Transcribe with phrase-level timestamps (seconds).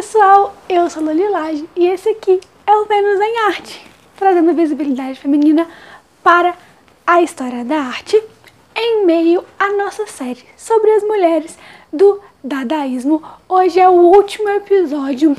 [0.00, 5.20] pessoal, eu sou a Lilage e esse aqui é o Vênus em Arte, trazendo visibilidade
[5.20, 5.68] feminina
[6.22, 6.54] para
[7.06, 8.18] a história da arte
[8.74, 11.58] em meio à nossa série sobre as mulheres
[11.92, 13.22] do dadaísmo.
[13.46, 15.36] Hoje é o último episódio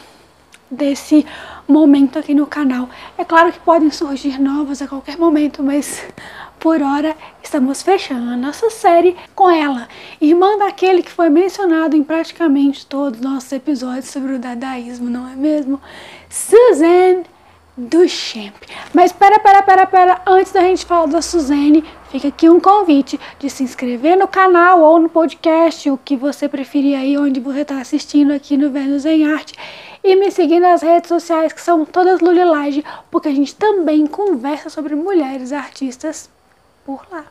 [0.69, 1.25] desse
[1.67, 2.87] momento aqui no canal.
[3.17, 6.05] É claro que podem surgir novas a qualquer momento, mas
[6.61, 9.87] por hora, estamos fechando a nossa série com ela,
[10.21, 15.27] irmã daquele que foi mencionado em praticamente todos os nossos episódios sobre o dadaísmo, não
[15.27, 15.81] é mesmo?
[16.29, 17.23] Suzanne
[17.75, 18.53] Duchamp.
[18.93, 23.19] Mas pera, pera, pera, pera, antes da gente falar da Suzanne, fica aqui um convite
[23.39, 27.61] de se inscrever no canal ou no podcast, o que você preferir aí, onde você
[27.61, 29.55] está assistindo aqui no Vênus em Arte
[30.03, 34.69] e me seguir nas redes sociais que são todas Lulilage, porque a gente também conversa
[34.69, 36.29] sobre mulheres artistas
[36.85, 37.25] por lá.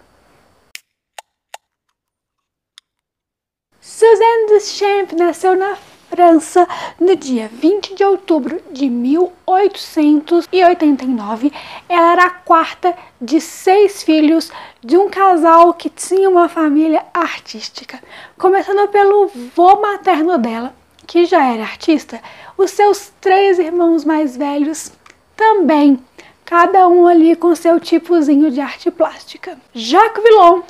[3.80, 5.76] Suzanne Duchamp nasceu na
[6.10, 6.68] França
[6.98, 11.52] no dia 20 de outubro de 1889.
[11.88, 14.50] Ela era a quarta de seis filhos
[14.82, 18.02] de um casal que tinha uma família artística.
[18.36, 20.74] Começando pelo vô materno dela,
[21.06, 22.20] que já era artista,
[22.58, 24.90] os seus três irmãos mais velhos
[25.36, 26.02] também
[26.50, 29.56] cada um ali com seu tipozinho de arte plástica.
[29.72, 30.62] Jacques Villon,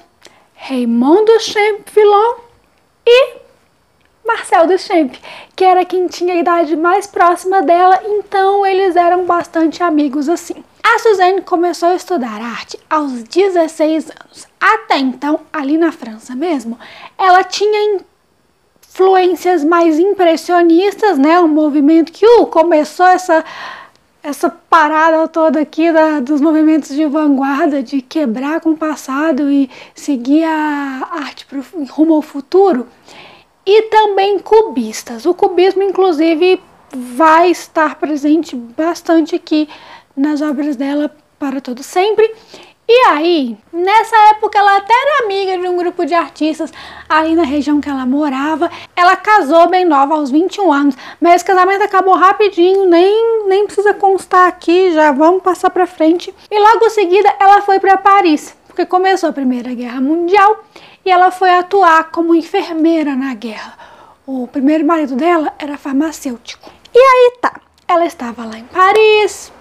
[0.55, 2.35] Raymond Duchamp Villon
[3.07, 3.37] e
[4.23, 5.15] Marcel Duchamp,
[5.57, 10.63] que era quem tinha a idade mais próxima dela, então eles eram bastante amigos assim.
[10.85, 14.47] A Suzanne começou a estudar arte aos 16 anos.
[14.61, 16.79] Até então, ali na França mesmo,
[17.17, 18.03] ela tinha
[18.83, 21.41] influências mais impressionistas, né?
[21.41, 23.43] Um movimento que uh, começou essa
[24.23, 29.71] essa parada toda aqui da, dos movimentos de vanguarda, de quebrar com o passado e
[29.95, 32.87] seguir a arte pro, rumo ao futuro,
[33.65, 35.27] e também cubistas.
[35.27, 36.61] O cubismo, inclusive,
[36.93, 39.69] vai estar presente bastante aqui
[40.17, 42.35] nas obras dela para todo sempre.
[42.93, 46.73] E aí, nessa época, ela até era amiga de um grupo de artistas
[47.09, 48.69] ali na região que ela morava.
[48.97, 53.95] Ela casou bem nova, aos 21 anos, mas esse casamento acabou rapidinho, nem, nem precisa
[53.95, 56.35] constar aqui, já vamos passar para frente.
[56.51, 60.65] E logo em seguida, ela foi para Paris, porque começou a Primeira Guerra Mundial
[61.07, 63.79] e ela foi atuar como enfermeira na guerra.
[64.27, 66.69] O primeiro marido dela era farmacêutico.
[66.93, 69.53] E aí tá, ela estava lá em Paris,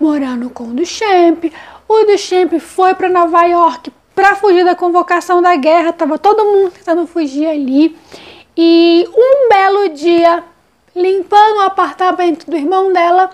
[0.00, 1.52] morando com o Duchamp.
[1.88, 6.70] O Duchamp foi para Nova York para fugir da convocação da guerra, tava todo mundo
[6.70, 7.96] tentando fugir ali.
[8.56, 10.44] E um belo dia,
[10.94, 13.30] limpando o apartamento do irmão dela,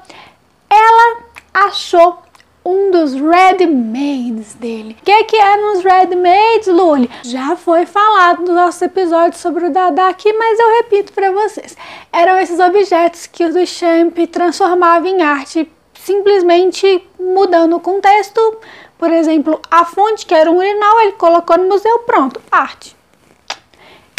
[0.71, 1.19] ela
[1.53, 2.19] achou
[2.65, 4.97] um dos ready-mades dele.
[5.01, 7.11] O que, que é nos ready-mades, Luli?
[7.25, 11.77] Já foi falado no nosso episódio sobre o Dada aqui, mas eu repito para vocês.
[12.13, 15.71] Eram esses objetos que o Duchamp transformava em arte
[16.05, 18.59] simplesmente mudando o contexto.
[18.99, 22.97] Por exemplo, a fonte, que era um urinal, ele colocou no museu, pronto, arte.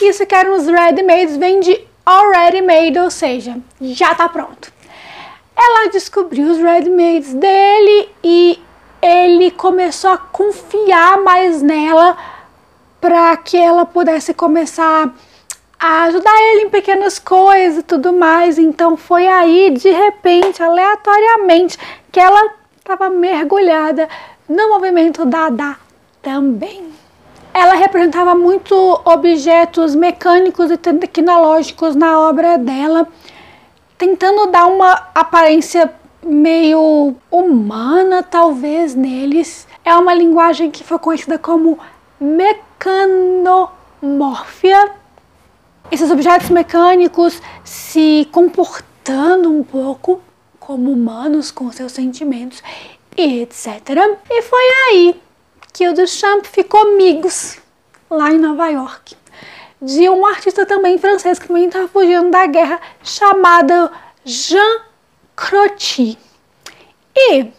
[0.01, 4.73] Isso que eram os ready-mades, vem de already made, ou seja, já tá pronto.
[5.55, 8.59] Ela descobriu os ready-mades dele e
[9.01, 12.17] ele começou a confiar mais nela
[12.99, 15.11] para que ela pudesse começar a
[15.81, 18.59] ajudar ele em pequenas coisas e tudo mais.
[18.59, 21.79] Então foi aí, de repente, aleatoriamente,
[22.11, 24.07] que ela estava mergulhada
[24.47, 25.75] no movimento Dada
[26.21, 26.91] também.
[27.53, 33.05] Ela representava muito objetos mecânicos e tecnológicos na obra dela,
[33.97, 35.93] tentando dar uma aparência
[36.23, 39.67] meio humana, talvez, neles.
[39.83, 41.77] É uma linguagem que foi conhecida como
[42.19, 45.00] mecanomórfia
[45.91, 50.21] esses objetos mecânicos se comportando um pouco
[50.59, 52.63] como humanos com seus sentimentos
[53.17, 53.67] e etc.
[54.29, 55.21] E foi aí
[55.73, 57.57] que o Duchamp ficou amigos
[58.09, 59.15] lá em Nova York
[59.81, 63.89] de um artista também francês que também estava fugindo da guerra chamado
[64.23, 64.81] Jean
[65.35, 66.17] Crotty.
[67.15, 67.51] E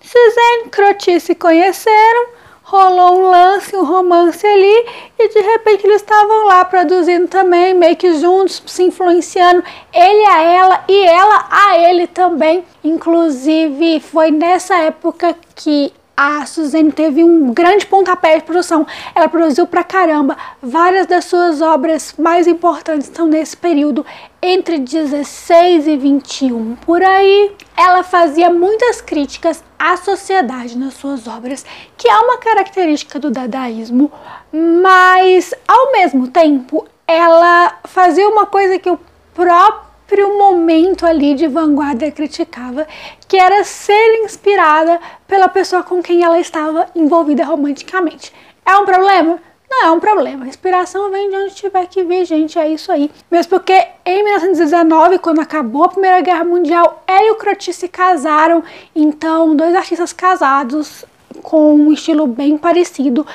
[0.00, 2.28] Suzanne Crotty se conheceram
[2.74, 4.86] rolou um lance, um romance ali,
[5.16, 9.62] e de repente eles estavam lá produzindo também, meio que juntos, se influenciando,
[9.92, 12.64] ele a ela e ela a ele também.
[12.82, 18.86] Inclusive, foi nessa época que a Suzane teve um grande pontapé de produção.
[19.14, 20.36] Ela produziu pra caramba.
[20.62, 24.06] Várias das suas obras mais importantes estão nesse período,
[24.40, 26.76] entre 16 e 21.
[26.76, 31.62] Por aí, ela fazia muitas críticas à sociedade nas suas obras,
[31.98, 34.10] que é uma característica do dadaísmo,
[34.50, 38.98] mas ao mesmo tempo ela fazia uma coisa que o
[39.34, 42.88] próprio momento ali de vanguarda criticava,
[43.28, 48.32] que era ser inspirada pela pessoa com quem ela estava envolvida romanticamente.
[48.64, 49.38] É um problema?
[49.74, 50.44] Não é um problema.
[50.44, 52.58] A inspiração vem de onde tiver que vir, gente.
[52.58, 53.10] É isso aí.
[53.28, 57.88] Mesmo porque em 1919, quando acabou a Primeira Guerra Mundial, ela e o Crotty se
[57.88, 58.62] casaram.
[58.94, 61.04] Então, dois artistas casados
[61.42, 63.26] com um estilo bem parecido,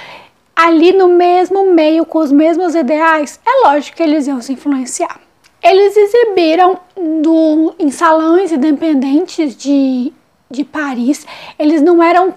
[0.55, 5.19] ali no mesmo meio, com os mesmos ideais, é lógico que eles iam se influenciar.
[5.61, 10.13] Eles exibiram do, em salões independentes de,
[10.49, 11.27] de Paris.
[11.59, 12.33] Eles não eram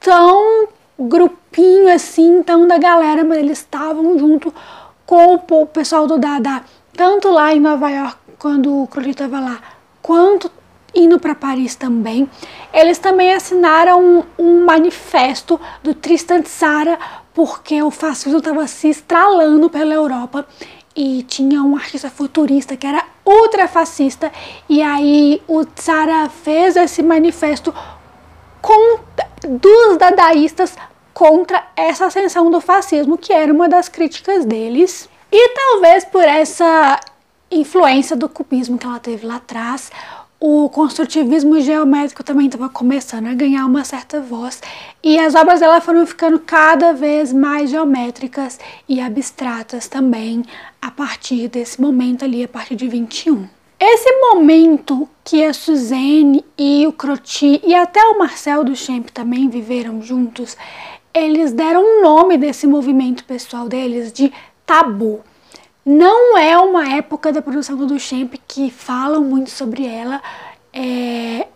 [0.00, 0.66] tão
[0.98, 4.52] grupinho assim, tão da galera, mas eles estavam junto
[5.04, 6.62] com o pessoal do Dada,
[6.92, 9.60] tanto lá em Nova York, quando o Crowley estava lá,
[10.02, 10.50] quanto
[10.94, 12.28] indo para Paris também.
[12.72, 16.98] Eles também assinaram um, um manifesto do Tristan Tzara,
[17.34, 20.46] porque o fascismo estava se estralando pela Europa
[20.96, 24.32] e tinha um artista futurista que era ultra fascista
[24.66, 27.74] e aí o Tzara fez esse manifesto
[28.62, 28.98] com,
[29.46, 30.76] dos dadaístas
[31.14, 35.08] contra essa ascensão do fascismo, que era uma das críticas deles.
[35.32, 37.00] E talvez por essa
[37.50, 39.90] influência do cubismo que ela teve lá atrás,
[40.38, 44.60] o construtivismo geométrico também estava começando a ganhar uma certa voz
[45.02, 50.44] e as obras dela foram ficando cada vez mais geométricas e abstratas também
[50.80, 53.55] a partir desse momento ali, a partir de 21.
[53.78, 60.00] Esse momento que a Suzanne e o Croti e até o Marcel Duchamp também viveram
[60.00, 60.56] juntos,
[61.12, 64.32] eles deram um nome desse movimento pessoal deles de
[64.64, 65.20] tabu.
[65.84, 70.22] Não é uma época da produção do Duchamp que falam muito sobre ela.
[70.72, 71.46] É,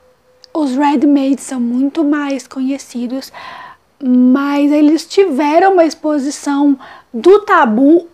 [0.52, 3.32] os Redmade são muito mais conhecidos,
[3.98, 6.78] mas eles tiveram uma exposição
[7.14, 8.09] do tabu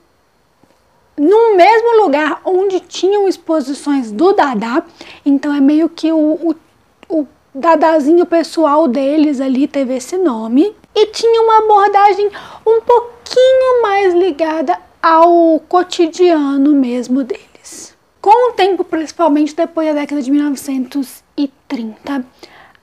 [1.17, 4.85] no mesmo lugar onde tinham exposições do Dada.
[5.25, 6.55] Então é meio que o, o,
[7.09, 10.75] o Dadazinho pessoal deles ali teve esse nome.
[10.95, 12.31] E tinha uma abordagem
[12.67, 17.95] um pouquinho mais ligada ao cotidiano mesmo deles.
[18.21, 22.25] Com o tempo, principalmente depois da década de 1930,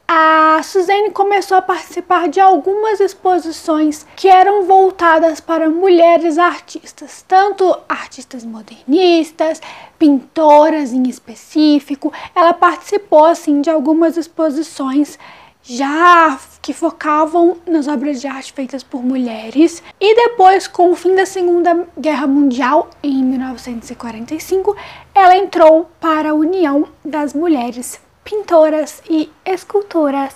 [0.07, 7.75] a Suzanne começou a participar de algumas exposições que eram voltadas para mulheres artistas, tanto
[7.87, 9.61] artistas modernistas,
[9.97, 12.11] pintoras em específico.
[12.35, 15.17] Ela participou assim de algumas exposições
[15.63, 19.81] já que focavam nas obras de arte feitas por mulheres.
[19.99, 24.75] E depois, com o fim da Segunda Guerra Mundial, em 1945,
[25.15, 30.35] ela entrou para a União das Mulheres Pintoras e Escultoras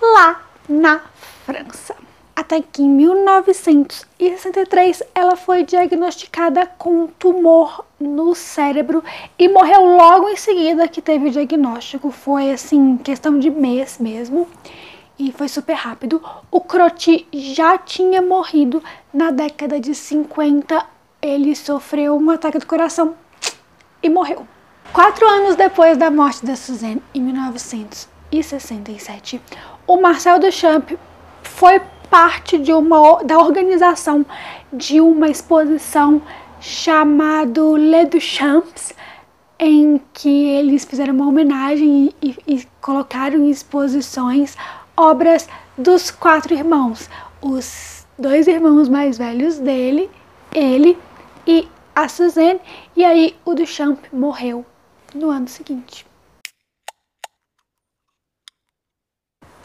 [0.00, 1.00] lá na
[1.44, 1.96] França
[2.36, 9.02] até que em 1963 ela foi diagnosticada com um tumor no cérebro
[9.38, 12.10] e morreu logo em seguida que teve o diagnóstico.
[12.10, 14.46] Foi assim, questão de mês mesmo.
[15.18, 16.22] E foi super rápido.
[16.50, 18.84] O Croti já tinha morrido
[19.14, 20.84] na década de 50.
[21.22, 23.14] Ele sofreu um ataque do coração
[24.02, 24.46] e morreu.
[24.96, 29.42] Quatro anos depois da morte da Suzanne, em 1967,
[29.86, 30.92] o Marcel Duchamp
[31.42, 34.24] foi parte de uma, da organização
[34.72, 36.22] de uma exposição
[36.58, 38.94] chamado Le Duchamps,
[39.58, 44.56] em que eles fizeram uma homenagem e, e, e colocaram em exposições
[44.96, 47.10] obras dos quatro irmãos,
[47.42, 50.08] os dois irmãos mais velhos dele,
[50.54, 50.96] ele
[51.46, 52.62] e a Suzanne,
[52.96, 54.64] e aí o Duchamp morreu
[55.16, 56.06] no ano seguinte.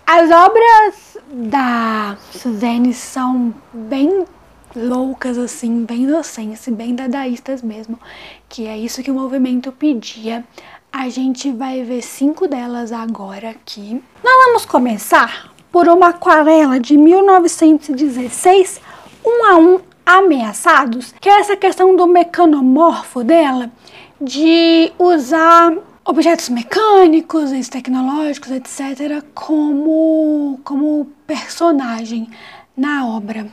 [0.06, 4.26] As obras da Suzanne são bem
[4.76, 8.00] loucas, assim, bem inocentes, bem dadaístas mesmo,
[8.50, 10.44] que é isso que o movimento pedia.
[10.92, 14.04] A gente vai ver cinco delas agora aqui.
[14.22, 18.82] Nós vamos começar por uma aquarela de 1916,
[19.26, 23.72] um a um ameaçados, que é essa questão do mecanomorfo dela,
[24.22, 25.76] de usar
[26.06, 32.30] objetos mecânicos, tecnológicos, etc., como, como personagem
[32.78, 33.48] na obra.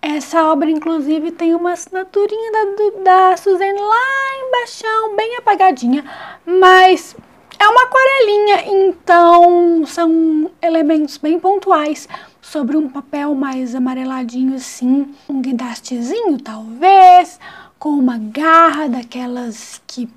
[0.00, 6.04] Essa obra, inclusive, tem uma assinaturinha da, da Suzanne lá embaixo, bem apagadinha,
[6.46, 7.16] mas
[7.58, 12.08] é uma aquarelinha, então são elementos bem pontuais
[12.40, 17.40] sobre um papel mais amareladinho assim, um guindastezinho talvez,
[17.78, 20.08] com uma garra daquelas que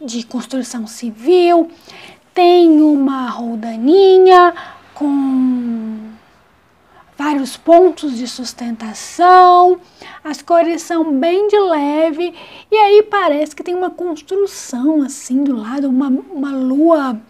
[0.00, 1.70] de construção civil,
[2.34, 4.54] tem uma roldaninha
[4.94, 6.10] com
[7.16, 9.78] vários pontos de sustentação,
[10.24, 12.34] as cores são bem de leve
[12.70, 17.20] e aí parece que tem uma construção assim do lado, uma, uma lua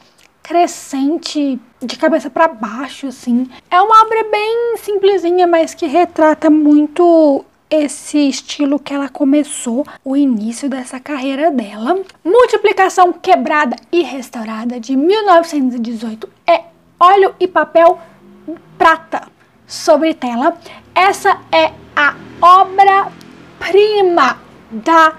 [0.43, 3.49] crescente de cabeça para baixo, assim.
[3.71, 10.17] É uma obra bem simplesinha, mas que retrata muito esse estilo que ela começou, o
[10.17, 12.03] início dessa carreira dela.
[12.25, 16.65] Multiplicação quebrada e restaurada de 1918 é
[16.99, 17.99] óleo e papel
[18.77, 19.29] prata
[19.67, 20.59] sobre tela.
[20.95, 25.15] Essa é a obra-prima da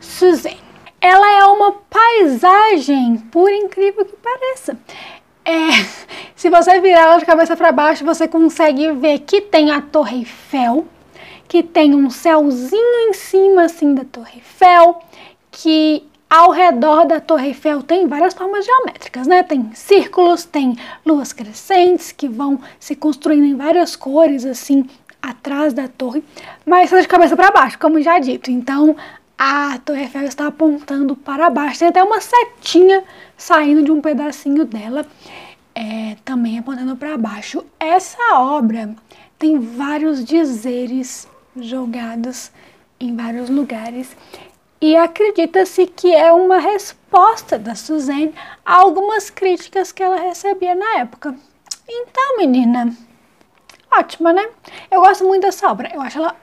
[0.00, 0.62] Suzanne.
[1.00, 4.78] Ela é uma paisagem, por incrível que pareça.
[5.44, 5.68] É,
[6.34, 10.18] se você virar ela de cabeça para baixo, você consegue ver que tem a Torre
[10.18, 10.86] Eiffel,
[11.54, 15.00] que tem um céuzinho em cima assim da Torre Eiffel,
[15.52, 19.40] que ao redor da Torre Eiffel tem várias formas geométricas, né?
[19.44, 24.84] Tem círculos, tem luas crescentes que vão se construindo em várias cores assim
[25.22, 26.24] atrás da torre,
[26.66, 28.50] mas está de cabeça para baixo, como já dito.
[28.50, 28.96] Então
[29.38, 31.78] a Torre Eiffel está apontando para baixo.
[31.78, 33.04] Tem até uma setinha
[33.36, 35.06] saindo de um pedacinho dela,
[35.72, 37.64] é, também apontando para baixo.
[37.78, 38.92] Essa obra
[39.38, 42.50] tem vários dizeres jogados
[42.98, 44.16] em vários lugares
[44.80, 48.34] e acredita-se que é uma resposta da Suzanne
[48.64, 51.34] a algumas críticas que ela recebia na época.
[51.88, 52.94] Então, menina,
[53.90, 54.46] ótima, né?
[54.90, 56.36] Eu gosto muito dessa obra, eu acho ela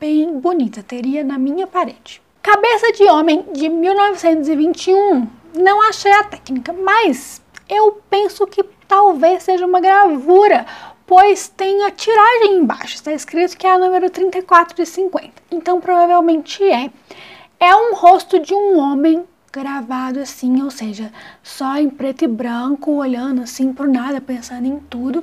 [0.00, 2.22] bem bonita, teria na minha parede.
[2.42, 9.66] Cabeça de Homem de 1921, não achei a técnica, mas eu penso que talvez seja
[9.66, 10.66] uma gravura
[11.06, 15.30] pois tem a tiragem embaixo, está escrito que é a número 34 de 50.
[15.50, 16.90] Então provavelmente é.
[17.60, 22.90] É um rosto de um homem gravado assim, ou seja, só em preto e branco,
[22.92, 25.22] olhando assim por nada, pensando em tudo.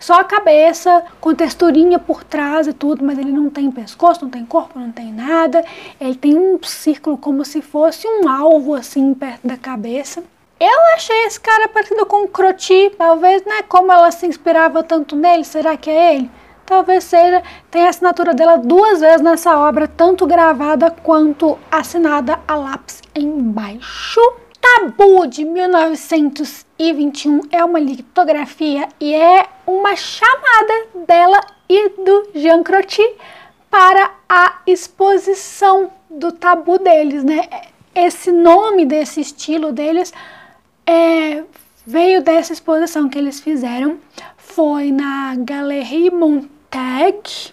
[0.00, 4.30] Só a cabeça, com texturinha por trás e tudo, mas ele não tem pescoço, não
[4.30, 5.64] tem corpo, não tem nada.
[6.00, 10.22] Ele tem um círculo como se fosse um alvo assim perto da cabeça.
[10.60, 13.62] Eu achei esse cara parecido com o Croti, talvez, né?
[13.68, 16.28] Como ela se inspirava tanto nele, será que é ele?
[16.66, 22.56] Talvez seja, tem a assinatura dela duas vezes nessa obra, tanto gravada quanto assinada a
[22.56, 24.20] lápis embaixo.
[24.60, 33.08] Tabu de 1921 é uma litografia e é uma chamada dela e do Jean Croti
[33.70, 37.48] para a exposição do tabu deles, né?
[37.94, 40.12] Esse nome desse estilo deles
[40.88, 41.44] é,
[41.86, 43.98] veio dessa exposição que eles fizeram,
[44.38, 47.52] foi na Galerie Montag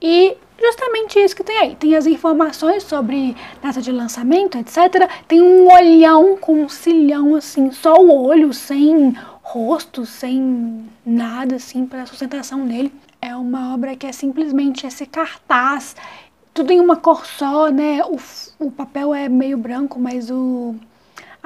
[0.00, 1.74] e justamente isso que tem aí.
[1.74, 5.10] Tem as informações sobre data de lançamento, etc.
[5.26, 11.86] Tem um olhão com um cilhão assim, só o olho, sem rosto, sem nada assim
[11.86, 12.92] para sustentação dele.
[13.22, 15.96] É uma obra que é simplesmente esse cartaz,
[16.52, 18.02] tudo em uma cor só, né?
[18.04, 18.18] O,
[18.66, 20.74] o papel é meio branco, mas o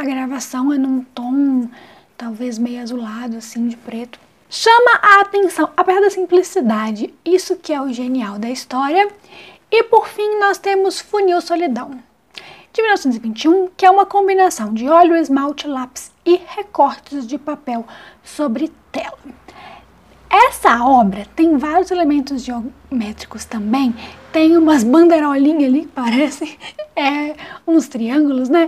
[0.01, 1.69] a gravação é num tom
[2.17, 4.19] talvez meio azulado, assim, de preto.
[4.49, 9.09] Chama a atenção, apesar da simplicidade, isso que é o genial da história.
[9.71, 11.91] E por fim, nós temos Funil Solidão,
[12.73, 17.87] de 1921, que é uma combinação de óleo, esmalte, lápis e recortes de papel
[18.25, 19.19] sobre tela.
[20.31, 23.95] Essa obra tem vários elementos geométricos também,
[24.33, 26.59] tem umas bandeirolinhas ali, parece,
[26.97, 28.67] é, uns triângulos, né?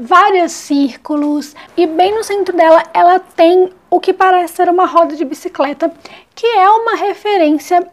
[0.00, 5.14] Vários círculos e bem no centro dela ela tem o que parece ser uma roda
[5.14, 5.92] de bicicleta,
[6.34, 7.86] que é uma referência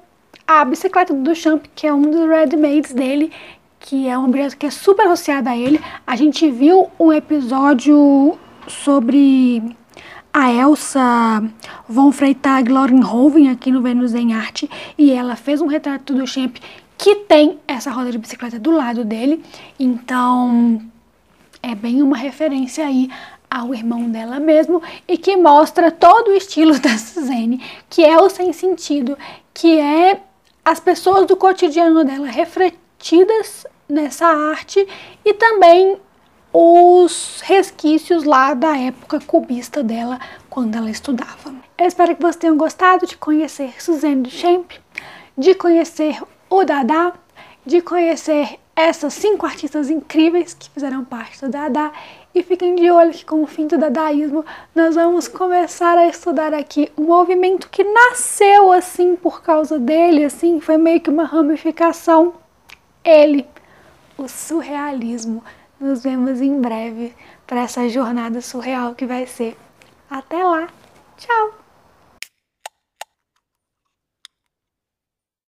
[0.48, 3.32] à bicicleta do Duchamp, que é um dos ready-mades dele,
[3.80, 5.82] que é um objeto que é super associado a ele.
[6.06, 8.38] A gente viu um episódio
[8.68, 9.76] sobre
[10.32, 11.44] a Elsa
[11.90, 16.58] von Freytag Lorenhoven aqui no Vênus em Arte e ela fez um retrato do Duchamp
[16.98, 19.44] que tem essa roda de bicicleta do lado dele.
[19.80, 20.82] Então,
[21.62, 23.10] é bem uma referência aí
[23.50, 28.30] ao irmão dela mesmo e que mostra todo o estilo da Suzane, que é o
[28.30, 29.18] sem sentido,
[29.54, 30.22] que é
[30.64, 34.86] as pessoas do cotidiano dela refletidas nessa arte
[35.24, 35.98] e também
[36.52, 41.56] os resquícios lá da época cubista dela quando ela estudava.
[41.78, 44.72] Eu espero que vocês tenham gostado de conhecer Suzanne Duchamp,
[45.38, 47.14] de conhecer o Dada,
[47.66, 51.92] de conhecer essas cinco artistas incríveis que fizeram parte do Dada
[52.34, 56.54] e fiquem de olho que com o fim do dadaísmo nós vamos começar a estudar
[56.54, 62.36] aqui um movimento que nasceu assim por causa dele, assim, foi meio que uma ramificação.
[63.04, 63.48] Ele,
[64.16, 65.44] o surrealismo.
[65.80, 67.16] Nos vemos em breve
[67.48, 69.58] para essa jornada surreal que vai ser.
[70.10, 70.68] Até lá.
[71.18, 71.67] Tchau.